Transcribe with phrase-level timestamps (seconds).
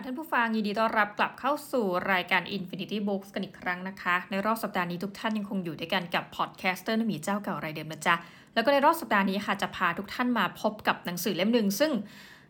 [0.00, 8.14] ค่ะท่านผู้ฟังยินดีต้อนรับกลับเข้าสู่รายการ Infinity Books กันอีกครั้งนะคะ ในรอบสัปดาห์นี้ทุกท่านยังคงอยู่ด้วยกันกับ podcaster นมีเจ้าเก่ารายเดิมนะจ๊ะ
[8.54, 11.92] แล้วก็ในรอบสัปดาห์นี้ค่ะจะพาทุกท่านมาพบกับหนังสือเล่มหนึ่งซึ่ง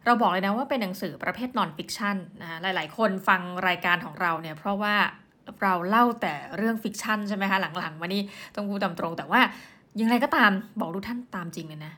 [0.04, 4.94] เราบอกเลยนะว่าเป็นหนังสือประเภท non-fiction นะหลาย ๆ คนฟังรายการของเราเนี่ยเพราะว่า
[5.62, 8.22] เราเล่าแต่เรื่อง fiction ใช่ไหมคะหลังๆมานี่
[8.54, 9.40] ต้องพูดตามตรงแต่ว่า
[9.96, 11.92] อย่างไรก็ตามบอกทุกท่านตามจริงเลยนะ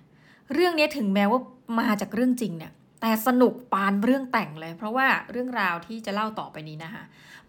[0.53, 1.41] เรื่องนี้ถึงแม้ว่า
[1.81, 2.73] มาจากเรื่องจริงเนี่ย
[3.05, 7.03] แต่สนุกปานเรื่องแต่งเลย เพราะว่าเรื่องราวที่จะเล่าต่อไปนี้นะคะ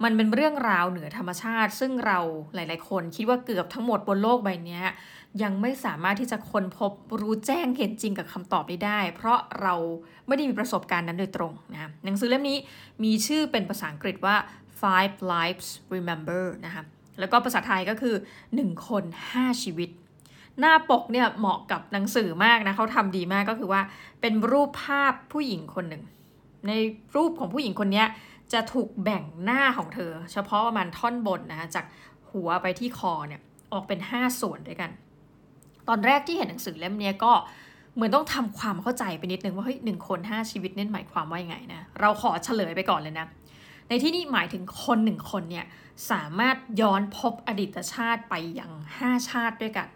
[0.03, 2.19] มันเป็นเรื่องราวเหนือธรรมชาติ ซึ่งเรา
[2.55, 4.81] หลาย ๆ คนคิดว่าเกือบทั้งหมดบนโลกใบนี้
[5.43, 9.75] ยังไม่สามารถที่จะค้นพบรู้แจ้งเห็นจริงกับคำตอบได้ เพราะเรา
[10.27, 12.57] ไม่ได้มีประสบการณ์นั้นโดยตรงนะหนังสือเล่มนี้
[13.03, 14.35] มีชื่อเป็นภาษาอังกฤษว่า
[14.81, 16.83] five lives remember นะคะ
[17.19, 18.15] แล้วก็ภาษาไทยก็คือ
[18.51, 19.89] 1 คน 5 ชีวิต
[20.59, 23.81] หน้าปกเนี่ยเหมาะกับหนังสือมากนะเขาทำดีมากก็คือว่า
[24.21, 26.03] เป็นรูปภาพผู้หญิงคนหนึ่ง
[26.67, 26.71] ใน
[27.15, 28.03] รูปของผู้หญิงคนนี้
[28.53, 31.85] จะถูกแบ่งหน้าของเธอ เฉพาะประมาณท่อนบนนะคะจาก
[32.29, 33.41] หัวไปที่คอเนี่ย
[33.73, 34.91] ออกเป็น 5 ส่วนด้วยกัน
[35.87, 37.31] ตอนแรกที่เห็นหนังสือเล่มนี้ก็
[37.95, 43.27] เหมือนต้องทำความเข้าใจไปนิดนึงว่าเฮ้ยหนึ่งคน 5 ชีวิตนี่หมายความว่ายังไงนะเราขอเฉลยไปก่อนเลยนะ
[43.89, 45.65] ในที่นี้หมายถึงคนหนึ่งคนเนี่ย
[46.11, 49.87] สามารถย้อนพบอดีตชาติไปยัง5 ชาติด้วยกัน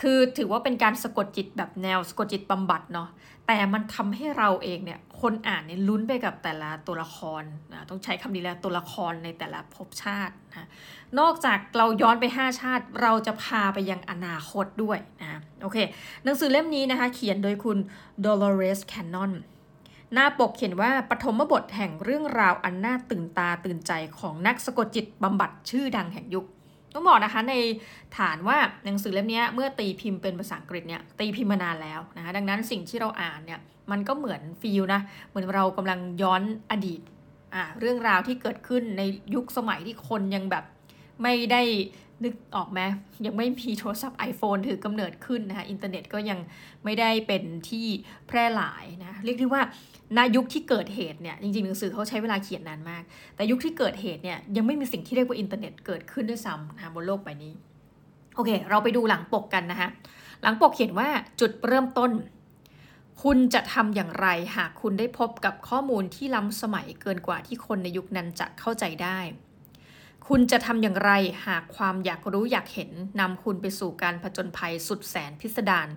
[0.00, 3.08] คือถือว่าเป็นการสะกดจิตแบบแนวสะกดจิตบำบัดเนาะ
[3.46, 10.68] แต่มันทำให้เราเองเนี่ยคนอ่านเนี่ยลุ้นไปกับแต่ละตัวละครนะต้องใช้คำนี้แล้วตัวละครในแต่ละภพชาตินะ
[11.18, 15.78] นอกจากเราย้อนไป 5 ชาติ เราจะพาไปยังอนาคตด้วยนะโอเค
[16.24, 17.78] หนังสือเล่มนี้นะคะ เขียนโดยคุณ
[18.24, 19.32] Dolores Cannon
[20.12, 26.46] หน้าปกเขียนว่าปฐมบทแห่งเรื่องราวอันน่าตื่นตาตื่นใจของนักสะกดจิตบำบัดชื่อดังแห่งยุค
[26.96, 27.54] ต้องบอกนะคะใน
[28.18, 37.00] ฐานว่าหนังสือเล่มนี้เมื่อตีพิมพ์เป็นภาษาอังกฤษเนี่ยตีพิมพ์มานานแล้วนะคะดังนั้นสิ่งที่เราอ่านเนี่ยมันก็เหมือนฟีลนะเหมือนเรากำลังย้อนอดีต
[37.54, 39.02] อ่าเรื่องราวที่เกิดขึ้นใน
[39.34, 40.64] ยุคสมัยที่คนยังแบบ
[41.22, 41.62] ไม่ได้
[42.24, 42.80] นึกออกไหม
[43.26, 46.38] ยังไม่มีโทรศัพท์ iPhone ถือกำเนิดขึ้นนะคะอินเทอร์เน็ตก็ยัง
[46.84, 47.86] ไม่ได้เป็นที่
[48.28, 49.62] แพร่หลายนะเรียกได้ว่า
[50.16, 53.02] ณยุคที่เกิดเหตุเนี่ยจริงๆหนังสือเขาใช้เวลาเขียนนานมาก
[53.36, 57.52] แต่ยุคที่เกิดเหตุเนี่ยยังไม่มีสิ่งที่เรียกว่าอินเทอร์เน็ตเกิดขึ้นด้วยซ้ำนะบนโลกใบนี้
[58.34, 59.88] โอเค เราไปดูหลังปกกันนะคะ
[60.42, 61.08] หลังปกเขียนว่า
[61.40, 62.10] จุดเริ่มต้น
[63.22, 69.18] คุณจะทำอย่างไรหากคุณได้พบกับข้อมูลที่ล้ำสมัยเกินกว่าที่คนในยุคนั้นจะเข้าใจได้
[70.30, 71.12] คุณจะทำอย่างไร
[71.46, 75.88] หากความอยากรู้อยากเห็นนำคุณไปสู่การผจญภัยสุดแสนพิสดาร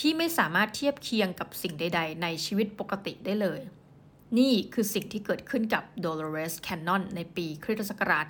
[0.00, 3.60] ที่ไม่สามารถเทียบเคียงกับสิ่งใด ๆ ในชีวิตปกติได้เลย
[4.38, 8.26] นี่คือสิ่งที่เกิดขึ้นกับ Dolores Cannon ในปีคริสตศักราช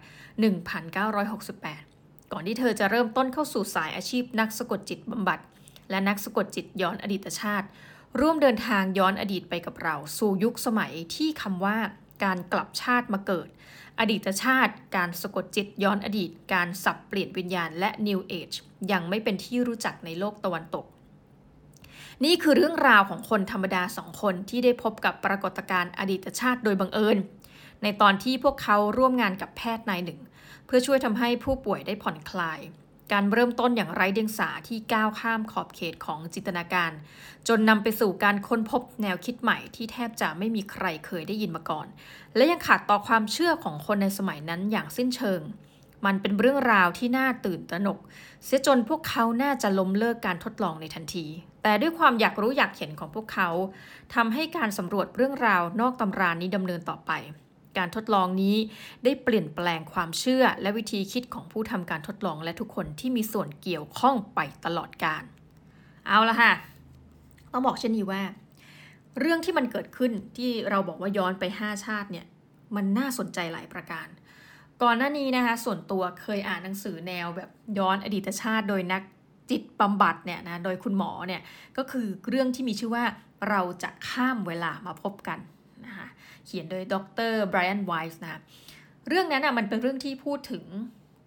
[1.14, 5.40] 1968 ก่อนที่เธอจะเริ่มต้นเข้าสู่สายอาชีพนักสะกดจิตบำบัด
[5.90, 7.66] และนักสะกดจิตย้อนอดีตชาติ
[8.20, 11.76] ร่วมเดินทางย้อนอดีตไปกับเรา สู่ยุคสมัยที่คำว่า
[12.24, 13.48] การกลับชาติมาเกิด
[14.00, 18.56] อดีตชาติ การสะกดจิตย้อนอดีต การสับเปลี่ยนวิญญาณและ New Age
[18.92, 20.84] ยังไม่เป็นที่รู้จักในโลกตะวันตก
[22.24, 27.18] นี่คือเรื่องราวของคนธรรมดาสองคนที่ได้พบกับปรากฏการณ์อดีตชาติโดยบังเอิญ
[27.82, 30.20] ในตอนที่พวกเขาร่วมงานกับแพทย์นายหนึ่ง
[30.66, 32.60] เพื่อช่วยทำให้ผู้ป่วยได้ผ่อนคลาย
[33.12, 36.92] การเริ่มต้นอย่างไร้เดียงสาที่ก้าวข้ามขอบเขตของจินตนาการ
[37.48, 41.86] จนนำไปสู่การค้นพบแนวคิดใหม่ที่แทบจะไม่มีใครเคยได้ยินมาก่อน
[42.36, 45.40] และยังขาดต่อความเชื่อของคนในสมัยนั้นอย่างสิ้นเชิง
[46.06, 47.98] มันเป็นเรื่องราวที่น่าตื่นตระหนก
[48.44, 51.26] เสียจนพวกเขาน่าจะล้มเลิกการทดลองในทันที
[51.62, 53.48] แต่ด้วยความอยากรู้อยากเห็นของพวกเขา
[54.14, 57.12] ทำให้การสำรวจเรื่องราวนอกตำรานี้ดำเนินต่อไป
[57.78, 58.56] การทดลองนี้
[59.04, 65.22] ได้เปลี่ยนแปลงความเชื่อและวิธีคิดของผู้ทำการทดลองและทุกคนที่มีส่วนเกี่ยวข้องไปตลอดการ
[66.06, 66.52] เอาละค่ะ
[67.52, 68.22] ต้องบอกเช่นนี้ว่า
[69.20, 72.26] เรื่องที่มันเกิดขึ้นที่เราบอกว่าย้อนไป 5 ชาติเนี่ย
[72.76, 74.08] มันน่าสนใจหลายประการ
[74.82, 79.02] ก่อนหน้านี้นะคะส่วนตัวเคยอ่านหนังสือแนวแบบย้อนอดีตชาติโดยนัก
[79.50, 81.42] จิตบำบัดเนี่ยนะโดยคุณหมอเนี่ย
[81.76, 83.04] ก็คือเรื่องที่มีชื่อว่า
[83.50, 85.38] เราจะข้ามเวลามาพบกัน
[85.86, 86.08] นะคะ
[86.46, 86.94] เขียนโดยด
[87.30, 88.40] รไบรอันไวส์นะ
[89.08, 90.64] เรื่องนั้นอะมันเป็นเรื่องที่พูดถึง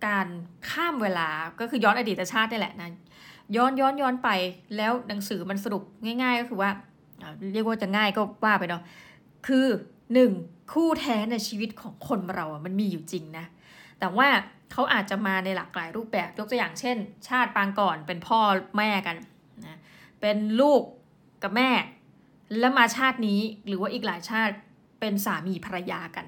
[0.08, 0.28] การ
[0.70, 1.30] ข้ามเวลา
[1.60, 2.90] ก็คือย้อนอดีตชาตินี่แหละนะ
[3.56, 4.30] ย้อนย้อนย้อนไป
[4.78, 5.84] แล้วหนังสือมันสรุป
[6.24, 6.70] ง่าย ๆ ก็คือว่า
[7.54, 8.84] เรียกว่าจะง่ายก็ว่าไปเนาะ
[9.48, 9.66] คือ
[10.14, 10.32] หนึ่ง
[10.74, 13.46] คู่แท้ในชีวิตของคนเราอะมันมีอยู่จริงนะ
[14.00, 14.28] แต่ว่า
[14.72, 16.98] เขาอาจจะมาในหลากหลายรูปแบบยกตัวอย่างเช่น
[17.28, 18.40] ชาติปางก่อนเป็นพ่อ
[18.78, 19.16] แม่กัน
[19.66, 19.80] นะ
[20.22, 20.82] เป็นลูก
[21.44, 21.70] กับแม่
[22.60, 24.56] แล้วมาชาตินี้หรือว่าอีกหลายชาติ
[25.00, 26.26] เป็นสามีภรรยากัน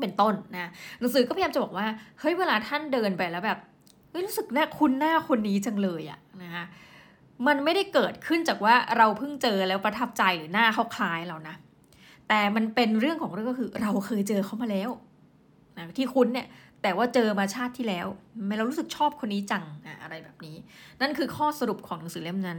[0.00, 1.86] เป็นต้นนะหนังสือก็พยายามจะบอกว่า
[2.20, 3.58] เฮ้ยเวลาท่านเดินไปแล้วแบบ
[4.10, 6.64] เฮ้ยรู้สึกน่าคุ้นหน้าคนนี้จังเลยอะนะคะ
[7.46, 11.54] มันไม่ได้เกิดขึ้นจากว่าเราเพิ่งเจอแล้วประทับใจหรือหน้าเขาคล้ายเรานะ
[12.28, 14.90] แต่มันเป็นเรื่องของเรื่องก็คือเราเคยเจอเขามาแล้ว
[15.76, 16.46] นะที่คุ้นเนี่ย
[16.82, 18.06] แต่ว่าเจอมาชาติที่แล้ว
[18.46, 19.64] ไม่เรารู้สึกชอบคนนี้จัง
[20.02, 20.56] อะไรแบบนี้
[21.00, 22.58] นั่นคือข้อสรุปของหนังสือเล่มนั้น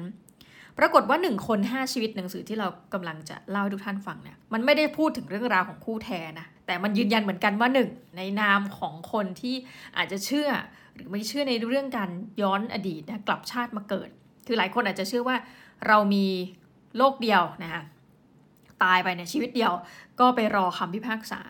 [0.79, 9.55] ปรากฏว่าหนึ่งคนห้าชีวิตหนังสือที่เรากำลังจะเล่าให้ทุกท่านฟังเนี่ยมันไม่ได้พูดถึงเรื่องราวของคู่แท้นะแต่มันยืนยันเหมือนกันว่าหนึ่งในนามของคนที่
[9.97, 10.49] อาจจะเชื่อ
[10.95, 12.09] หรือไม่เชื่อในเรื่องการ
[12.41, 14.09] ย้อนอดีตนะกลับชาติมาเกิด
[14.47, 15.37] คือหลายคนอาจจะเชื่อว่า
[15.87, 16.25] เรามี
[16.97, 17.81] โลกเดียวนะคะ
[18.83, 19.73] ตายไปในชีวิตเดียว
[20.19, 21.41] ก็ไปรอคำพิพากษา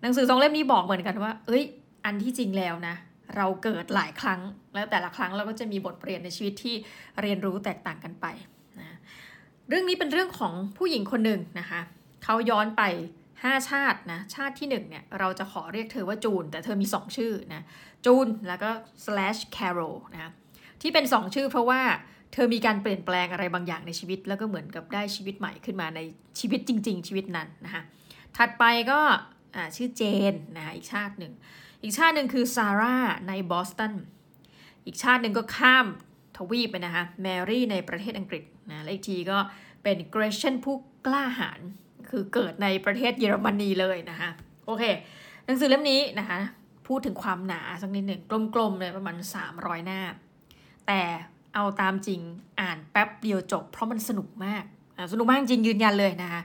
[0.00, 1.64] หนังสือสองเล่มนี้บอกเหมือนกันว่า เอ้ย
[2.04, 2.94] อันที่จริงแล้วนะ
[3.36, 4.40] เราเกิดหลายครั้ง
[4.74, 6.74] แล้วแต่ละครั้งเราก็จะมีบทเรียนในชีวิตที่
[7.22, 8.26] เรียนรู้แตกต่างกันไป
[8.80, 8.98] นะ
[9.68, 11.80] เรื่องนี้เป็นเรื่องของผู้หญิงคนหนึ่งนะคะ
[12.24, 12.82] เขาย้อนไป
[13.26, 17.62] 5 ชาตินะชาติที่1เนี่ยเราจะขอเรียกเธอว่าจูน แต่เธอมี 2 ชื่อนะ
[18.06, 18.70] จูนแล้วก็
[19.04, 20.32] slash carol นะ
[20.82, 21.80] ที่เป็น 2 ชื่อเพราะว่า
[22.32, 26.00] เธอมีการเปลี่ยนแปลงอะไรบางอย่างในชีวิต แล้วก็เหมือนกับได้ชีวิตใหม่ขึ้นมาใน
[26.40, 27.82] ชีวิตจริง ๆ ชีวิตนั้นนะคะ
[28.36, 29.00] ถัดไปก็
[29.76, 30.02] ชื่อเจ
[30.32, 31.32] นนะคะอีกชาติหนึ่ง
[31.82, 32.96] อีกชาติหนึ่งคือซาร่า
[33.28, 33.94] ในบอสตัน
[34.86, 35.86] อีกชาติหนึ่งก็ข้าม
[36.36, 39.38] ทวีปไปนะคะ แมรี่ในประเทศอังกฤษนะ และอีกทีก็
[39.82, 40.76] เป็นเกรเชนผู้
[41.06, 41.60] กล้าหาญ
[42.10, 44.30] คือเกิดในประเทศเยอรมนีเลยนะคะ
[44.66, 44.84] โอเค
[45.44, 46.38] หนังสือเล่มนี้นะคะ
[46.86, 48.20] พูดถึงความหนาสักนิดหนึ่ง
[48.54, 49.16] กลมๆเลยประมาณ
[49.50, 50.00] 300 หน้า
[50.86, 51.00] แต่
[51.54, 52.20] เอาตามจริง
[52.60, 54.64] อ่านแป๊บเดียวจบ เพราะมันสนุกมาก
[55.12, 56.40] สนุกมากจริงยืนยันเลยนะคะ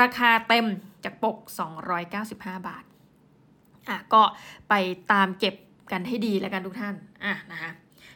[0.00, 0.66] ราคาเต็ม
[1.04, 1.36] จากปก
[2.02, 2.84] 295 บาท
[3.88, 4.22] อะก็
[4.68, 4.74] ไป
[5.12, 5.54] ตามเก็บ
[5.92, 6.94] กันให้ดีแล้วกันทุกท่าน
[7.24, 7.70] อะนะคะ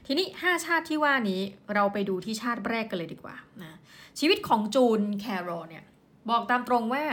[0.06, 1.40] ทีนี้ 5 ชาติที่ว่านี้
[1.74, 3.78] เราไปดูที่ชาติแรกกันเลยดีกว่านะ
[4.18, 5.84] ชีวิตของจูนแคโรเนี่ย
[6.30, 7.04] บอกตามตรงว่า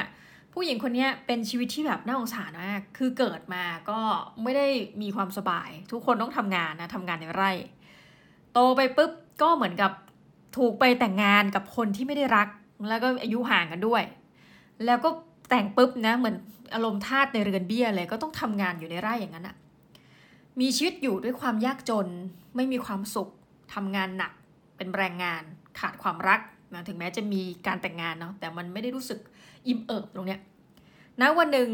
[0.53, 3.99] ผู้หญิงคนนี้เป็นชีวิตที่แบบน่าสงสารมาก คือเกิดมาก็
[4.43, 4.67] ไม่ได้
[5.01, 7.51] มีความสบาย ทุกคนต้องทำงานนะทำงานในไร่
[8.53, 9.11] โตไปปุ๊บ
[9.41, 9.91] ก็เหมือนกับ
[10.57, 12.47] ถูกไปแต่งงานกับคนที่ไม่ได้รัก
[12.89, 14.03] แล้วก็อายุห่างกันด้วย
[14.85, 15.09] แล้วก็
[15.49, 16.35] แต่งปุ๊บนะเหมือน
[16.73, 19.55] อารมณ์ทาสในเรือนเบี้ยเลยก็ต้องทำงานอยู่ในไร่อย่างนั้นอะ
[20.59, 22.07] มีชีวิตอยู่ด้วยความยากจน
[22.55, 23.29] ไม่มีความสุข
[23.73, 24.31] ทำงานหนัก
[24.77, 25.41] เป็นแรงงาน
[25.79, 26.39] ขาดความรัก
[26.73, 29.19] นะถึงแม้จะมีการแต่งงานเนาะแต่มันไม่ได้รู้สึก
[29.67, 30.39] อิ่มเอิบตรงเนี้ย
[31.21, 31.69] ณวันหนึ่ง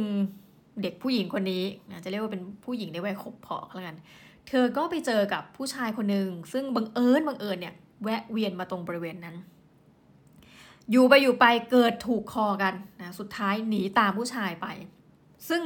[0.81, 3.97] เด็กผู้หญิงคนนี้นะจะเรียกว่าเป็นผู้หญิงในวัยขบเพาะแล้วกัน
[4.47, 7.73] เธอก็ไปเจอกับผู้ชายคนหนึ่งซึ่งบังเอิญบังเอิญเนี่ย
[8.03, 9.35] แวะเวียนมาตรงบริเวณนั้น
[10.91, 14.67] อยู่ไปอยู่ไปเกิดถูกคอกันนะสุดท้ายหนีตามผู้ชายไป
[15.49, 15.61] ซึ่ง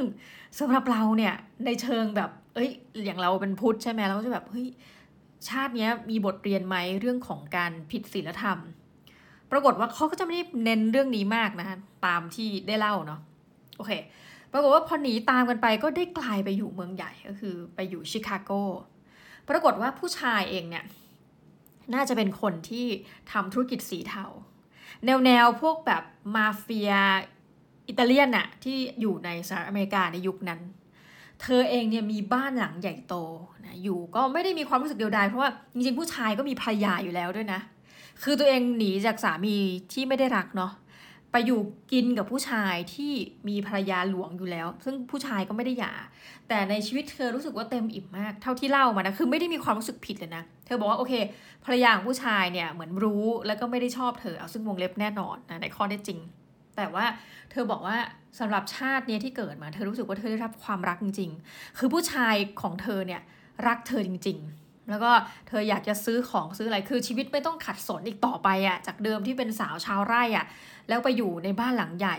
[0.59, 1.33] สำหรับเราเนี่ย
[1.65, 2.69] ในเชิงแบบ เอ้ย
[3.05, 4.67] อย่างเราเป็นพุทธใช่ไหมเราก็จะแบบเฮ้ย
[5.49, 8.59] ชาตินี้มีบทเรียนไหมเรื่องของการผิดศีลธรรม
[9.51, 11.67] ปรากฏว่าเขาก็จะไม่ได้เน้นเรื่องนี้มากนะ
[12.05, 13.19] ตามที่ได้เล่าเนาะ
[13.77, 13.91] โอเค
[14.51, 18.51] ปรากฏว่าพอหนีตามกันไปก็ได้กลายไปอยู่เมืองใหญ่ก็คือไปอยู่ชิคาโก
[19.49, 20.85] ปรากฏว่าผู้ชายเองเนี่ย
[21.93, 22.85] น่าจะเป็นคนที่
[23.31, 24.25] ทำธุรกิจสีเทา
[25.05, 26.03] แนวแนวพวกแบบ
[26.35, 26.91] มาเฟีย
[27.87, 30.59] อิตาเลียนอะที่อยู่ในสหรัฐอเมริกาในยุคนั้น
[31.41, 33.15] เธอเองเนี่ยมีบ้านหลังใหญ่โต
[33.65, 37.61] นะอยู่ก็ไม่ได้มีความรู้สึกเดียวดายเพราะว่าจริงๆผู้ชายก็มีภรรยาอยู่แล้วด้วยนะ
[38.23, 39.55] คือตัวเองหนีจากสามี
[39.93, 40.71] ที่ไม่ได้รักเนาะ
[41.31, 41.59] ไปอยู่
[41.91, 43.13] กินกับผู้ชายที่
[43.47, 45.93] มีภรรยาหลวงอยู่แล้ว ซึ่งผู้ชายก็ไม่ได้หย่า
[46.47, 51.13] แต่ในชีวิตเธอรู้สึกว่าเต็มอิ่มมาก เท่าที่เล่ามานะ คือไม่ได้มีความรู้สึกผิดเลยนะ เธอบอกว่าโอเค
[51.65, 56.19] ภรรยาของผู้ชายเนี่ยเหมือนรู้แล้วก็ไม่ได้ชอบเธอ เอาซึ่งวงเล็บแน่นอนนะในข้อได้จริง
[56.77, 57.05] แต่ว่า
[57.51, 57.97] เธอบอกว่า
[58.39, 63.21] สำหรับชาตินี้ที่เกิดมา เธอรู้สึกว่าเธอได้รับความรักจริง ๆ คือผู้ชายของเธอเนี่ย
[63.67, 65.11] รักเธอจริง ๆ แล้วก็
[65.47, 70.45] เธออยากจะซื้อของซื้ออะไรคือชีวิตไม่ต้องขัดสนอีกต่อไปอะ่ะจากเดิมที่เป็นสาวชาวไร่อะ่ะ
[70.87, 72.17] แล้วไปอยู่ในบ้านหลังใหญ่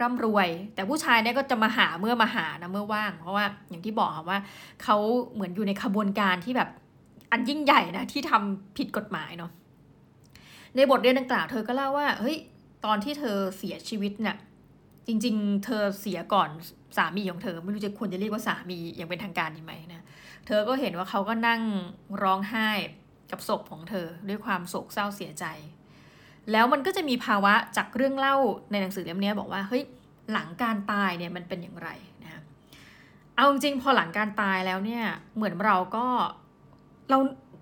[0.00, 4.38] ร่ำรวย แต่ผู้ชายเนี่ยก็จะมาหาเมื่อมาหานะเมื่อว่าง เพราะว่าอย่างที่บอกค่ะว่า
[4.82, 4.96] เขา
[5.34, 6.68] เหมือนอยู่ในขบวนการที่แบบ
[7.32, 9.50] อันยิ่งใหญ่นะที่ทำผิดกฎหมายเนาะ
[10.76, 12.36] ในบทเรียนดังกล่าวเธอก็เล่าว่าเฮ้ย
[12.84, 14.36] ตอนที่เธอเสียชีวิตเนี่ย
[15.06, 16.48] จริง ๆ เธอเสียก่อน
[16.96, 19.99] สามีของเธอ ไม่รู้จะควรจะเรียกว่าสามีอย่างเป็นทางการดีไหมนะ
[20.46, 21.60] เธอก็เห็นว่าเขาก็นั่ง
[22.22, 22.68] ร้องไห้
[23.30, 25.44] กับศพของเธอด้วยความโศกเศร้าเสียใจ
[26.52, 28.36] แล้วมันก็จะมีภาวะจากเรื่องเล่า
[28.70, 29.84] ในหนังสือเล่มนี้บอกว่าเฮ้ย
[30.32, 31.88] หลังการตายเนี่ยมันเป็นอย่างไร
[32.24, 32.42] นะ
[33.36, 35.04] เอาจริงพอหลังการตายแล้วเนี่ย
[35.36, 36.06] เหมือนเราก็
[37.10, 37.18] เรา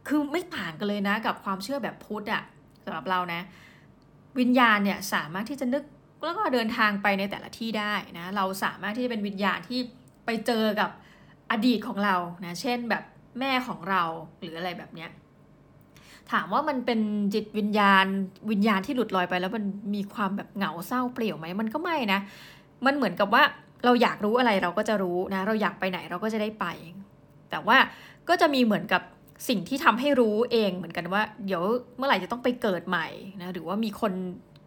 [0.08, 2.42] คือไม่ต่างกันเลยนะกับความเชื่อแบบพุทธอะ
[2.84, 3.40] สำหรับเรานะ
[4.38, 5.82] วิญญาณเนี่ยสามารถที่จะนึก
[6.24, 9.80] แล้วก็เดินทางไปในแต่ละที่ได้นะเราสามารถที่จะเป็นวิญญาณที่
[10.26, 10.90] ไปเจอกับ
[11.50, 13.04] อดีตของเรานะเช่นแบบ
[13.38, 14.02] แม่ของเรา
[14.38, 15.10] หรืออะไรแบบเนี้ย
[16.32, 17.00] ถามว่ามันเป็น
[17.34, 18.06] จิตวิญญาณ
[18.50, 19.64] วิญญาณที่หลุดลอยไป แล้วมัน
[19.94, 22.20] มีความแบบเหงาเศร้าเปลี่ยวไหมมันก็ไม่นะ
[22.86, 23.42] มันเหมือนกับว่า
[23.84, 26.66] เราอยากรู้อะไรเราก็จะรู้นะ เราอยากไปไหนเราก็จะได้ไป
[27.50, 27.76] แต่ว่า
[28.28, 29.02] ก็จะมีเหมือนกับ
[29.48, 31.62] สิ่งที่ทำให้รู้เองเหมือนกันว่า เดี๋ยว
[31.96, 33.06] เมื่อไหร่จะต้องไปเกิดใหม่
[33.40, 34.12] นะหรือว่ามีคน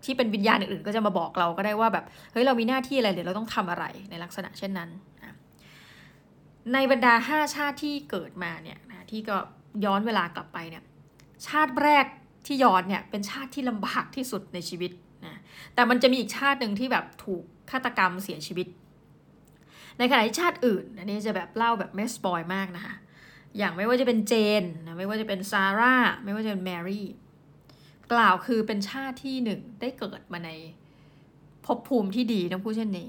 [0.06, 4.90] ที่เป็นวิญญาณอื่นๆก็จะมาบอกเราก็ได้ว่าแบบเฮ้ยเรามีหน้าที่อะไรหรือเราต้องทำอะไรในลักษณะเช่นนั้น
[6.74, 9.38] ในบรรดาห้าชาติที่เกิดมาเนี่ยนะที่ก็
[9.86, 10.84] ย้อนเวลากลับไปเนี่ย
[11.48, 12.06] ชาติแรก
[12.46, 14.92] ที่ย้อนเนี่ยเป็นชาติที่ลำบากที่สุดในชีวิต
[15.26, 15.40] นะ
[15.74, 18.68] แต่มันจะมีอีกชาติหนึ่งที่แบบถูกฆาตกรรมเสียชีวิต
[19.98, 22.96] ในขณะที่ชาติอื่นอันนี้จะแบบเล่าแบบไม่สปอยมากนะคะ
[23.58, 27.08] อย่างไม่ว่าจะเป็นเจนนะไม่ว่าจะเป็นซาร่าไม่ว่าจะเป็นแมรี่
[28.12, 30.50] กล่าวคือเป็นชาติที่หนึ่งได้เกิดมาใน
[31.66, 33.08] ภพภูมิที่ดีต้องพูดเช่นนี้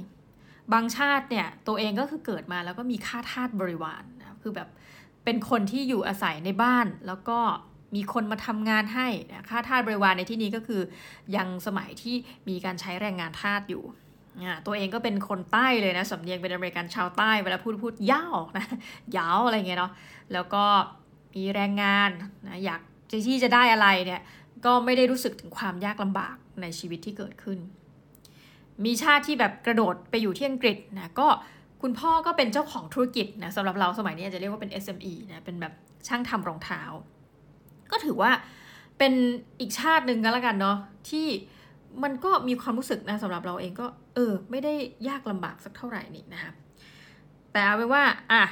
[0.73, 4.69] บางชาติเนี่ยตัวเองก็คือเกิดมาแล้วก็มีค่าทาสบริวารนะคือแบบ
[5.25, 7.39] เป็นคนที่อยู่อาศัยในบ้านแล้วก็
[7.95, 10.81] มีคนมาทำงานให้นะค่าทาสบริวารในที่นี้ก็คือ
[11.37, 12.17] ยังสมัยที่
[12.49, 13.85] มีการใช้แรงงานทาสอยู่
[14.67, 18.67] ตัวเองก็เป็นคนใต้เลยนะสำเนียงเป็นอเมริกันชาวใต้เวลาพูดพูดยาวนะ
[19.17, 19.93] ยาวอะไรเงี้ยเนาะ
[20.33, 20.65] แล้วก็
[21.35, 22.11] มีแรงงาน
[22.49, 22.81] นะอยาก
[23.29, 24.23] ที่จะได้อะไรเนี่ย
[24.65, 27.59] ก็ไม่ได้รู้สึกถึงความยากลำบากในชีวิตที่เกิดขึ้น
[28.85, 31.29] มีชาติที่แบบกระโดดไปอยู่ที่อังกฤษนะก็
[31.83, 35.73] คุณพ่อก็เป็นเจ้าของธุรกิจนะสำหรับเราสมัยนี้อาจจะเรียกว่าเป็น SME นะเป็นแบบ
[36.09, 36.83] ช่างทำรองเท้า
[37.91, 38.31] ก็ถือว่า
[38.99, 39.13] เป็น
[39.61, 40.77] อีกชาติหนึ่งกันละกันเนาะ
[41.11, 41.27] ที่
[42.03, 44.75] มันก็มีความรู้สึกนะสำหรับเราเองก็ เออ ไม่ได้
[45.09, 46.53] ยากลำบากสักเท่าไหร่นี่นะคะ
[47.53, 48.45] แต่เอาไว้ว่าอะ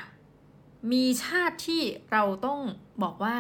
[0.93, 2.59] มีชาติที่เราต้อง
[3.03, 3.35] บอกว่า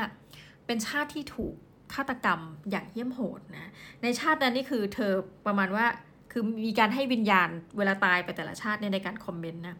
[0.66, 1.54] เป็นชาติที่ถูก
[1.94, 3.70] ฆาตกรรมอย่างเยี่ยมโหดนะ
[4.02, 5.12] ในชาตินั้นนี่คือเธอ
[5.46, 5.86] ประมาณว่า
[6.32, 9.76] คือมีการให้วิญญาณเวลาตายไปแต่ละชาติเนี่ยในการคอมเมนต์นะ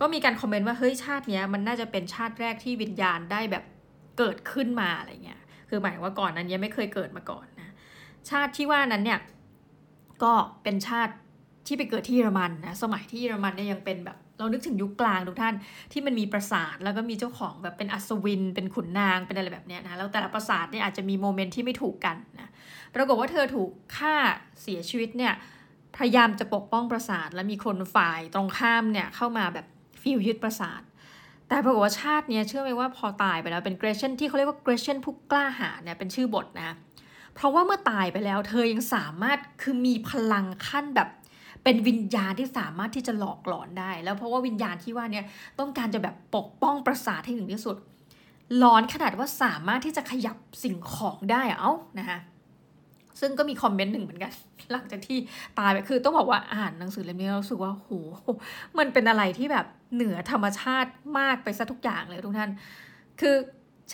[0.00, 3.64] ก็มีการคอมเมนต์ว่าเฮ้ยชาติเนี้ยมันน่าจะเป็นชาติแรกที่วิญญาณได้แบบ
[4.18, 7.74] เกิดขึ้นมาอะไรเงี้ย คือหมายว่าก่อนนั้นยังไม่เคยเกิดมาก่อนนะ
[8.30, 9.20] ชาติที่ว่านั้นเนี่ย
[10.22, 11.14] ก็เป็นชาติ
[11.66, 15.54] ที่ไปเกิดที่เยอรมันนะ สมัยที่เยอรมันเนี่ยยังเป็นแบบเรานึกถึงยุคกลางทุกท่าน
[15.92, 22.50] ที่มันมีปราสาทแล้วก็มีเจ้าของแบบเป็นอัศวิน เป็นขุนนางเป็นอะไรแบบเนี้ยนะแล้วแต่ละปราสาทเนี่ยอาจจะมีโมเมนต์ที่ไม่ถูกกันนะ
[22.94, 24.14] ปรากฏว่าเธอถูกฆ่า
[24.62, 25.32] เสียชีวิตเนี่ย
[25.98, 29.66] พยายามจะปกป้องปราสาท แล้วมีคนฝ่ายตรงข้ามเนี่ยเข้ามาแบบ
[30.02, 30.82] ฟิลยึดปราสาท
[31.48, 36.76] แต่ปรากฏว่าชาติเนี้ยเชื่อไหมว่าพอตายไปแล้วเป็นเกรเชนที่เขาเรียกว่าเกรเชนผู้กล้าหาญเนี่ยเป็นชื่อบทนะ
[37.34, 41.08] เพราะว่าเมื่อตายไปแล้ว เธอยังสามารถคือมีพลังขั้นแบบ
[41.64, 45.24] เป็นวิญญาณที่สามารถที่จะหลอกหลอนได้ แล้วเพราะว่าวิญญาณที่ว่าเนี่ย
[45.58, 47.76] ต้องการจะแบบปกป้องประสาทให้ถึงที่สุด
[48.58, 52.18] หลอนขนาดว่าสามารถที่จะขยับสิ่งของได้เอ้านะคะ
[53.20, 54.32] ซึ่งก็มีคอมเมนต์หนึ่งเหมือนกัน
[54.72, 55.18] หลังจากที่
[55.58, 57.88] ตายไปคือต้องบอกว่าอ่านหนังสือเล่มนี้เราสึกว่าโห
[58.78, 62.50] มันเป็นอะไรที่แบบเหนือธรรมชาติมากไปซะทุกอย่างเลยทุกท่าน
[63.20, 63.34] คือ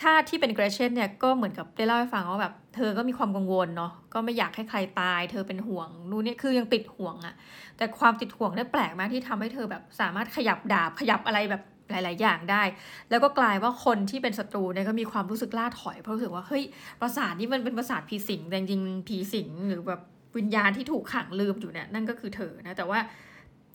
[0.01, 7.35] ชาติที่เป็นเกรเชนเนี่ยก็เหมือนกับได้เล่าให้ฟังว่าแบบ เธอก็มีความกังวลเนาะก็ไม่อยากให้ใครตาย เธอเป็นห่วงนู่นนี่คือยังติดห่วงอะ
[7.77, 12.63] แต่ความติดห่วงนี่แปลกมากที่ทำให้เธอแบบสามารถขยับดาบขยับอะไรแบบ หลาย ๆ อย่างได้
[13.09, 16.63] แล้วก็กลายว่าคนที่เป็นศัตรูเนี่ยก็มีความรู้สึกล่าถอยเพราะรู้สึกว่าเฮ้ย
[17.01, 20.01] ประสาทนี่มันเป็นประสาทผีสิงแต่จริงๆผีสิงหรือแบบ
[20.37, 22.99] วิญญาณที่ถูกขังลืมอยู่เนี่ยนั่นก็คือเธอนะแต่ว่า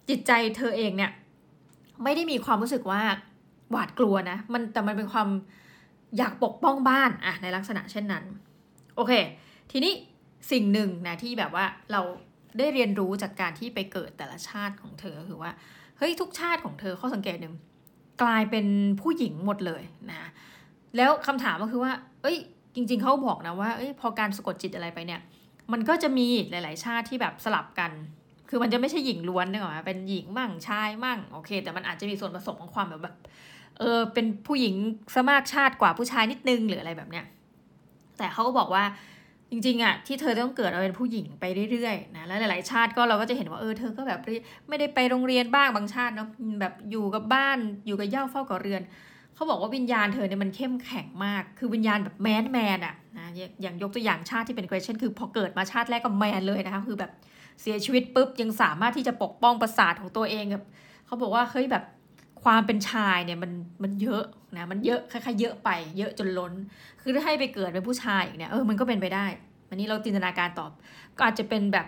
[0.09, 1.11] จิตใจเธอเองเนี่ย
[2.05, 3.03] ไม่ได้มีความรู้สึกว่า
[3.71, 5.29] หวาดกลัวนะมันแต่มันเป็นความ
[6.19, 8.25] อยากปกป้องบ้านอะในลักษณะเช่นนั้น
[8.97, 9.13] โอเค
[9.71, 9.93] ทีนี้
[10.53, 12.01] สิ่งหนึ่งนะที่แบบว่าเรา
[12.59, 15.51] ได้เรียนรู้จากการที่ไปเกิดแต่ละชาติของเธอคือว่า
[15.99, 17.55] เฮ้ยทุกชาติของเธอข้อสังเกตหนึ่ง
[18.23, 18.67] กลายเป็น
[19.01, 20.31] ผู้หญิงหมดเลยนะ
[20.97, 22.37] แล้วคำถามก็คือว่า เอ้ย
[22.75, 25.21] จริง ๆเขาบอกนะว่า เอ้ย พอการสะกดจิตอะไรไปเนี่ย
[25.73, 27.91] มันก็จะมีหลาย ๆ ชาติที่แบบสลับกัน
[28.49, 33.17] คือมันจะไม่ใช่หญิงล้วนนึกออกไหมเป็นหญิงมั่งชายมั่ง โอเค แต่มันอาจจะมีส่วนผสมของความแบบแบบ
[33.79, 34.75] เออ เป็นผู้หญิง
[35.15, 37.25] สมากชาติกว่าผู้ชายนิดนึงหรืออะไรแบบเนี้ย
[38.19, 38.85] แต่เขาก็บอกว่า
[39.51, 44.21] จริงๆอะที่เธอต้องเกิดเราเป็นผู้หญิงไปเรื่อยๆนะแล้วหลายๆชาติก็เราก็จะเห็นว่าเออเธอก็แบบ
[44.69, 46.29] ไม่ได้ไปโรงเรียนบ้างบางชาติเนาะ
[46.61, 48.83] แบบอยู่กับบ้านอยู่กับเย่าเฝ้ากับเรือน
[49.35, 53.27] เขาบอกว่าวิญญาณเธอเนี่ยมันเข้มแข็งมาก คือวิญญาณแบบแมนแมนอะนะ
[53.63, 57.11] อย่างยกตัวอย่างชาติที่เป็นเกรเชนคือพอเกิดมาชาติแรกก็แมนเลยนะคะคือแบบ
[57.61, 60.65] เสียชีวิตปุ๊บยังสามารถที่จะปกป้องประสาทของตัวเองแบบ
[61.07, 61.85] เขาบอกว่าเฮ้ยแบบ
[62.45, 64.25] ความเป็นชายเนี่ยมันมันเยอะ
[64.57, 66.53] นะมันเยอะคล้ายๆเยอะไป เยอะจนล้น
[67.03, 69.27] คือถ้าให้ไปเกิดเป็นผู้ชายอีกเนี่ยเออมันก็เป็นไปได้
[69.69, 70.71] วันนี้เราจินตนาการตอบ
[71.17, 71.87] ก็อาจจะเป็นแบบ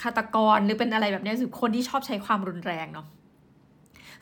[0.00, 3.06] ฆาตกรหรือเป็นอะไรแบบนี้คือคนที่ชอบใช้ความรุนแรงเนาะ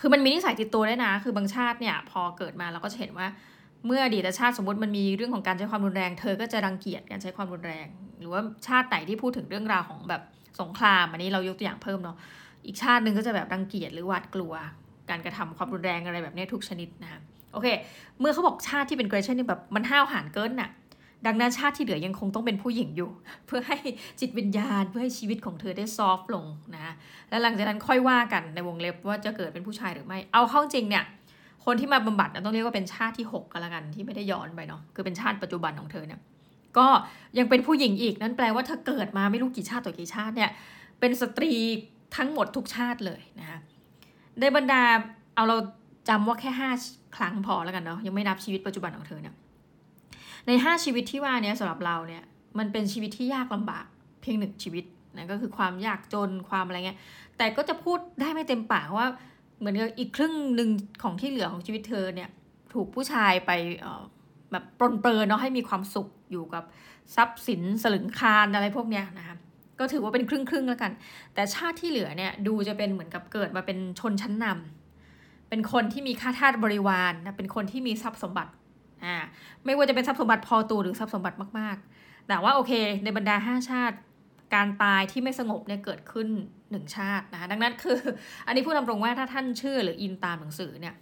[0.00, 3.26] คือมันมีนิสัยติดตัวได้นะ คือบางชาติเนี่ยพอเกิดมาเราก็จะเห็นว่า
[3.86, 7.86] เมื่ออดีตชาติสมมติมันมีเรื่องของการใช้ความรุนแรง เธอก็จะรังเกียจการใช้ความรุนแรง
[8.18, 10.22] หรือว่าชาติไหนที่พูดถึงเรื่องราวของแบบ
[10.60, 12.16] สงครามอันนี้เรายกตัวอย่างเพิ่มเนาะ
[12.66, 14.54] อีกชาติหนึ่งก็จะแบบรังเกียจหรือหวาดกลัว
[15.10, 17.20] การกระทำความรุนแรงอะไรแบบนี้ทุกชนิดนะคะ
[17.52, 17.66] โอเค
[18.20, 20.70] เมื่อเขาบอกชาติที่เป็นเกรเชนนี่แบบมันห้าวหาญเกินน่ะ
[21.26, 23.10] ดังนั้นชาติที่เหลือยังคงต้องเป็นผู้หญิงอยู่
[23.46, 23.78] เพื่อให้
[24.20, 26.44] จิตวิญญาณ เพื่อให้ชีวิตของเธอได้ซอฟลง
[26.74, 26.92] นะ
[27.28, 31.04] แล้วหลังจากนั้นค่อยว่ากันในวงเล็บว่าจะเกิดเป็นผู้ชายหรือไม่เอาเข้าจริงเนี่ย
[31.64, 36.20] คนที่มาบำบัดต้องเรียกว่าเป็นชาติที่6กันละกันที่ไม่ได้ย้อนไปเนาะคือเป็นชาติปัจจุบันของเธอเนี่ย
[36.78, 36.86] ก็
[37.38, 40.50] ยังเป็นผู้หญิงอีกนั่นแปลว่าเธอเกิดมาไม่รู้กี่ชาติต่อกี่ชาติเนี่ย
[41.00, 41.52] เป็นสตรี
[42.16, 43.58] ทั้งหมดทุกชาติเลยนะคะ
[44.40, 44.82] ในบรรดา
[45.34, 45.56] เอาเรา
[46.08, 46.70] จำว่าแค่ห้า
[47.16, 49.34] ครั้งพอแล้วกันเนาะยังไม่นับชีวิตปัจจุบันของเธอเนี่ย
[50.46, 52.22] ในห้าชีวิตที่ว่านี้สำหรับเราเนี่ย
[52.58, 53.86] มันเป็นชีวิตที่ยากลำบาก
[54.20, 54.84] เพียงหนึ่งชีวิต
[55.16, 56.98] นะก็คือความยากจนความอะไรเงี้ย
[57.38, 59.08] แต่ก็จะพูดได้ไม่เต็มปากว่า
[59.58, 60.70] เหมือนกับอีกครึ่งหนึ่ง
[61.02, 62.30] ของที่เหลือของชีวิตเธอเนี่ย
[62.74, 63.50] ถูกผู้ชายไป
[64.52, 66.64] แบบปลนเปลือเนาะให้มีความสุขอยู่กับ
[67.16, 69.36] ทรัพย์สินสลึงคารอะไรพวกเนี้ยนะคะ
[69.78, 70.92] ก็ถือว่าเป็นครึ่งครึ่งแล้วกัน
[71.34, 78.50] แต่ชาติที่เหลือเนี่ยดูจะเป็นเหมือนกับเกิดมาเป็นชนชั้นนำเป็นคนที่มีค่าทาสบริวารนนะเป็นคนที่มีทรัพย์สมบัติ
[79.04, 79.16] อ่า
[79.64, 82.72] ไม่ว่าจะเป็นทรัพย์สมบัติพอตัวหรือทรัพย์สมบัติมากๆ แต่ว่าโอเค
[83.04, 83.96] ในบรรดาห้าชาติ
[84.54, 86.28] การตายที่ไม่สงบเนี่ยเกิดขึ้น
[86.70, 87.98] หนึ่งชาตินะคะดังนั้นคือ
[88.46, 90.94] อันนี้พูดตรงๆว่าถ้าท่านเชื่อหรืออินตามหนังสือเนี่ย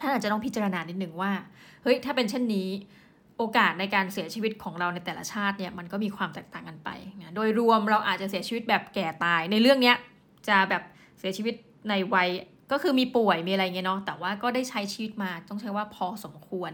[0.00, 1.32] ท่านอาจจะต้องพิจารณานิดหนึ่งว่า
[1.82, 2.68] เฮ้ยถ้าเป็นเช่นนี้
[3.38, 6.90] โอกาสในการเสียชีวิตของเราในแต่ละชาติเนี่ยมันก็มีความแตกต่างกันไป
[7.20, 9.96] นะโดยรวมเราอาจจะเสียชีวิตแบบแก่ตาย ในเรื่องเนี้ย
[10.48, 10.82] จะแบบ
[11.18, 11.54] เสียชีวิต
[11.88, 12.28] ในวัย
[12.72, 16.72] ก็คือมีป่วยมีอะไรเงี้ยเนาะแต่ว่าก็ได้ใช้ชีวิตมาต้องใช้ว่าพอสมควร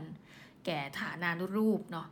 [0.65, 2.07] แก่ฐานานุรูปเนาะ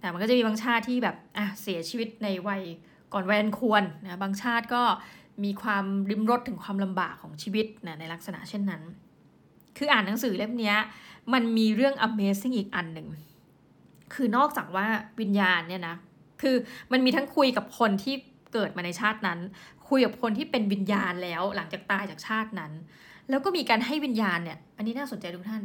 [0.00, 2.62] แต่มันก็จะมีบางชาติที่แบบอะเสียชีวิตในวัย
[3.12, 4.82] ก่อนวัยอันควรนะบางชาติก็
[5.44, 8.82] มีความริมรถถึงความลำบากของชีวิตนะในลักษณะเช่นนั้น
[9.76, 10.74] คืออ่านหนังสือเล่มนี้
[11.32, 13.08] มันมีเรื่อง Amazing อีกอันหนึ่ง
[14.14, 14.86] คือนอกจากว่า
[15.20, 15.96] วิญญาณเนี่ยนะ
[16.42, 16.56] คือ
[16.92, 18.14] มันมีทั้งคุยกับคนที่
[18.52, 19.38] เกิดมาในชาตินั้น
[19.88, 22.72] คุยกับคนที่เป็นวิญญาณแล้วหลังจากตายจากชาตินั้น
[23.30, 25.62] แล้วก็มีการให้วิญญาณเนี่ย อันนี้น่าสนใจทุกท่าน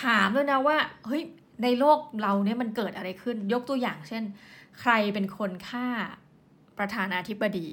[0.00, 1.22] ถามด้วยนะว่า เฮ้ย
[1.62, 4.22] ในโลกเราเนี่ยมันเกิดอะไรขึ้น ยกตัวอย่างเช่น
[4.80, 5.86] ใครเป็นคนฆ่า
[6.78, 7.68] ประธานาธิบดี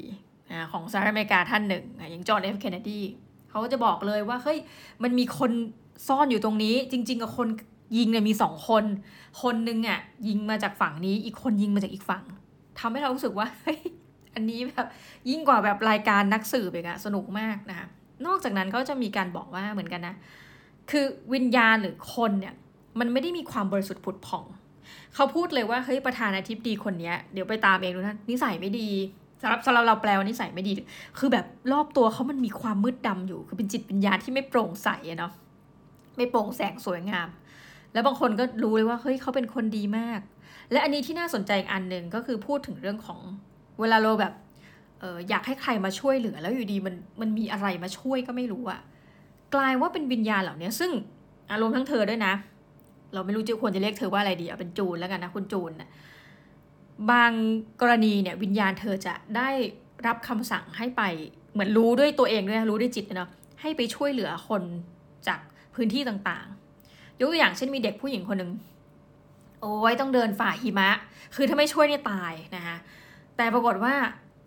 [0.71, 3.01] ของสหรัฐอเมริกาท่านหนึ่ง อย่างจอห์นเอฟเคนเนดี
[3.49, 4.57] เขาก็จะบอกเลยว่า เฮ้ย
[5.03, 5.51] มันมีคน
[6.07, 7.47] ซ่อนอยู่ตรงนี้ จริง ๆ กับคน
[7.95, 8.83] ยิงเนี่ยมีสองคน
[9.41, 12.23] คนนึงอะยิงมาจากฝั่งนี้ อีกคนยิงมาจากอีกฝั่ง
[12.79, 13.79] ทำให้เรารู้สึกว่าเฮ้ย
[14.35, 14.87] อันนี้แบบ
[15.29, 17.87] ยิ่งกว่าแบบรายการนักสืบเองอะสนุกมากนะคะ
[18.25, 20.15] นอกจากนั้นเขาจะมีการบอกว่าเหมือนกันนะ
[20.91, 22.53] คือวิญญาณหรือคนเนี่ย
[22.99, 24.45] มันไม่ได้มีความบริสุทธิ์ผุดผ่อง
[25.15, 28.89] เขาพูดเลยว่าเฮ้ยประธานาธิบดีคนนี้เดี๋ยวไปตามเองดูนะนิสัยไม่ดี
[29.41, 30.73] สำหรับสำหรับเราแปลว่านิสัยไม่ดี
[31.17, 35.33] คือแบบรอบตัวเขามันมีความมืดดำอยู่ คือเป็นจิตวิญญาณที่ไม่โปร่งใสเนาะ
[36.17, 37.27] ไม่โปร่งแสงสวยงาม
[37.97, 40.19] แล้วบางคนก็รู้เลยว่าเฮ้ยเขาเป็นคนดีมาก
[40.71, 43.19] และอันนี้ที่น่าสนใจอีกอันหนึ่งก็คือพูดถึงเรื่องของ
[43.79, 44.33] เวลาเราแบบ
[44.99, 48.79] เอออยากให้ใครมาช่วยเหลือแล้วอยู่ดีมันมันมีอะไรมาช่วยก็ไม่รู้อะ
[49.55, 50.91] กลายว่าเป็นวิญญาณเหล่านี้ซึ่ง
[51.51, 52.33] อารมณ์ทั้งเธอด้วยนะ
[53.13, 55.89] เราไม่รู้จะควรจะเรียกเธอว่าอะไรดีเอาเป็นจูนแล้วกันนะคุณจูนนะ
[57.11, 57.31] บาง
[57.81, 59.49] กรณีเนี่ยวิญญาณเธอจะได้
[60.07, 61.01] รับคำสั่งให้ไป
[61.53, 63.29] เหมือนรู้ด้วยตัวเองด้วยรู้ด้วยจิตเนาะ
[63.61, 64.63] ให้ไปช่วยเหลือคน
[65.27, 65.39] จาก
[65.75, 66.47] พื้นที่ต่าง
[67.19, 68.51] ยกตัวอย่างเช่นมีเด็กผู้หญิงคนหนึ่ง
[69.61, 70.89] โอ้ยต้องเดินฝ่าหิมะ
[71.35, 72.77] คือถ้าไม่ช่วยเนี่ยตายนะคะ
[73.37, 73.93] แต่ปรากฏว่า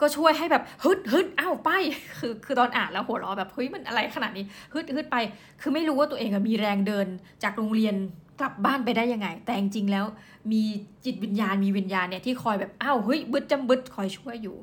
[0.00, 1.70] ก็ช่วยให้แบบฮึดฮึดอ้าวไป
[2.18, 5.16] คือคือตอนอ่านแล้วหัวเราะแบบเฮ้ยมันอะไรขนาดนี้ฮึดฮึดไป
[5.61, 7.06] คือไม่รู้ว่าตัวเองมีแรงเดิน
[7.42, 7.94] จากโรงเรียน
[8.40, 10.04] กลับบ้านไปได้ยังไง แต่จริงแล้ว
[10.52, 10.62] มี
[11.04, 14.56] จิตวิญญาณมีวิญญาณเนี่ยที่คอยแบบอ้าวเฮ้ยบึดจำบึดคอยช่วยอยู่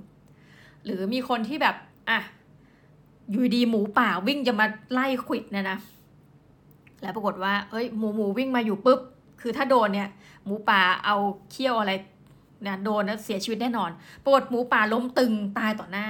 [0.86, 1.76] หรือมีคนที่แบบ
[2.10, 2.20] อะ
[3.32, 5.78] อยู่ดีหมูป่าวิ่งจะมาไล่ขวิดเนี่ยนะ
[7.02, 9.00] แล้วปรากฏว่าเอ้ยหมูหมูวิ่งมาอยู่ปุ๊บ
[9.42, 10.10] คือถ้าโดนเนี่ย
[10.46, 11.16] หมูป่าเอา
[11.52, 11.92] เขี้ยวอะไร
[12.64, 13.90] เนี่ยโดนแล้วเสียชีวิตแน่นอน
[14.24, 16.08] ปรากฏหมูป่าล้มตึงตายต่อหน้า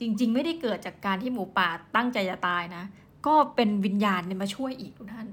[0.00, 2.84] จริง ๆ ไม่ได้เกิดจากการที่หมูป่าตั้งใจจะตายนะ
[3.26, 5.28] ก็เป็นวิญญาณเนี่ยมาช่วยอีกทุกท่าน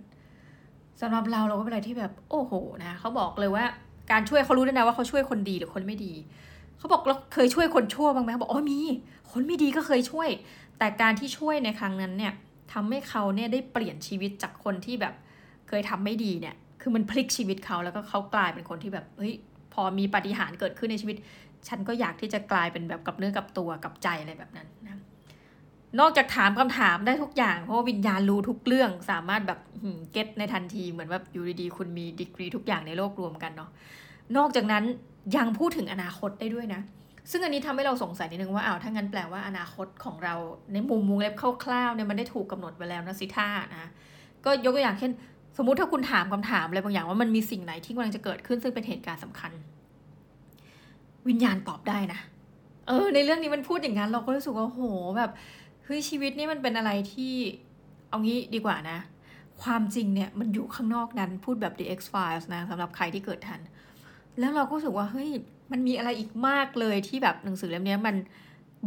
[1.01, 3.65] สำหรับเราเราก็เป็นอะไรที่แบบโอ้โหนะเขาบอกเลยว่า
[4.11, 6.13] การช่วยเขารู้ด้วยนะว่าเขาช่วยคนดีหรือคนไม่ดี
[6.77, 8.79] เขาบอกเราเคยช่วยคนชั่วบ้างไหมเขาบอกอ๋อมี
[9.31, 10.29] คนไม่ดีก็เคยช่วย
[10.77, 12.33] แต่การที่ช่วยในครั้งนั้นเนี่ย
[12.73, 15.13] ทำให้เขาเนี่ยได้เปลี่ยนชีวิตจากคนที่แบบ
[15.67, 19.33] เคยทำไม่ดีเนี่ย คือมันพลิกชีวิตเขาแล้วก็เขากลายเป็นคนที่แบบเฮ้ย
[19.73, 21.17] พอมีปฏิหารเกิดขึ้นในชีวิต
[21.67, 24.99] ฉันก็อยากที่จะกลายเป็นแบบกับเนื้อกับตัวกับใจอะไรแบบนั้นนะ
[25.99, 29.59] นอกจากถามคำถามได้ทุกอย่าง เพราะว่าวิญญาณรู้ทุกเรื่องสามารถแบบ
[30.11, 33.69] เก็ตในทันทีเหมือนแบบอยู่ดีๆคุณมีดีกรีทุกอย่างในโลกรวมกันเนาะ
[34.37, 34.83] นอกจากนั้น
[35.35, 36.81] ยังพูดถึงอนาคตได้ด้วยนะ
[37.31, 40.35] ซึ่งอันนี้ทำให้เราสงสัยนิดนึงว่าอ้าวถ้างั้นแปลว่าอนาคตของเรา
[40.73, 41.33] ในมุมวงเล็บ
[41.63, 43.85] คร่าวๆเนี่ยมันได้ถูกกาหนดไปแล้วนะสิท่านะ
[44.45, 45.11] ก็ยกตัวอย่างเช่น
[45.57, 49.51] สมมุติถ้าคุณถามคำถามอะไรบางอย่างว่ามันมีสิ่งไหนที่กำลังจะเกิดขึ้นซึ่งเป็นเหตุการณ์สำคัญ
[51.27, 52.19] วิญญาณตอบได้นะ
[52.87, 54.81] เออ ในเรื่องนี้มันพูดอย่างนั้นเราก็รู้สึกว่าโห
[55.17, 55.31] แบบ
[55.85, 57.33] เฮ้ยชีวิตนี่มันเป็นอะไรที่
[58.09, 58.99] เอางี้ดีกว่านะ
[59.61, 63.59] ความจริงเนี่ยมันอยู่ข้างนอกนั้นพูดแบบ The X Files นะสำหรับใครที่เกิดทัน
[64.39, 65.29] แล้วเราก็รู้สึกว่าเฮ้ย
[65.71, 68.15] มันมีอะไรอีกมากเลยที่แบบหนังสือเล่มนี้มัน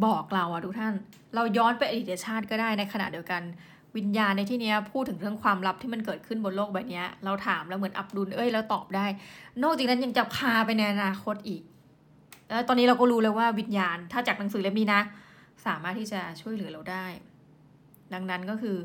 [0.05, 0.95] บอกเราอะทุกท่าน
[1.35, 3.43] เราย้อนไปอดีตชาติก็ได้ในขณะเดียวกัน
[3.97, 9.07] วิญญาณในที่นี้พูดถึงเรื่องความลับที่มันเกิดขึ้นบนโลกใบนี้เราถามแล้วเหมือนอับดุลเอ้ยแล้วตอบได้
[9.63, 11.63] นอกจากนั้นยังจะพาไปในอนาคตอีก
[12.49, 15.01] แล้วตอนนี้เราก็รู้แล้วว่าวิญญาณถ้าจากหนังสือเล่มนี้นะ
[15.67, 17.07] สามารถที่จะช่วยเหลือเราได้
[18.13, 18.79] ดังนั้นก็คือ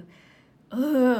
[0.71, 0.75] เอ
[1.11, 1.13] อ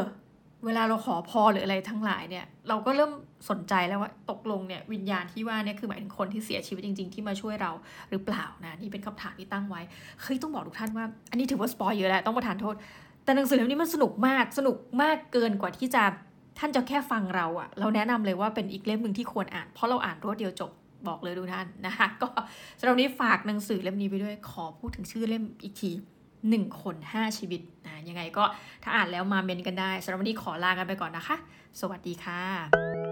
[0.65, 3.12] เวลาเราขอพรหรืออะไรทั้งหลายเนี่ย เราก็เริ่ม
[3.49, 7.71] สนใจแล้วว่าตกลงเนี่ยวิญญาณที่ว่าเนี่ยคือหมายถึงคนที่เสียชีวิตจริง ๆ ที่มาช่วยเรา
[8.10, 9.82] หรือเปล่านะนี่เป็นคำถามที่ตั้งไว้
[10.21, 12.76] เฮ้ยต้องบอกทุกท่านว่า อันนี้ถือว่าสปอยเยอะแล้วต้องประทานโทษ
[13.23, 16.04] แต่หนังสือเล่มนี้มันสนุกมากสนุกมากเกินกว่าที่จะ
[16.60, 20.71] ท่านจะแค่ฟังเราอะเราแนะนำเลยว่าเป็นอีกเล่มหนึ่งที่ควรอ่าน เพราะเราอ่านรวดเดียวจบ
[21.08, 22.28] บอกเลยดูท่านนะคะก็
[22.80, 25.91] สำหรับนี้ฝากหนังสือเล่มนี้ไปด้วยขอพูดถึงชื่อเล่มอีกที
[26.49, 28.43] หนึ่งคนห้าชีวิตนะยังไงก็
[28.84, 31.36] ถ้าอ่านแล้วมาเมนกันได้สำหรับวันนี้ขอลากันไปก่อนนะคะ
[31.82, 33.03] สวัสดีค่ะ